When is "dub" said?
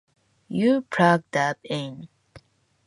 1.29-1.57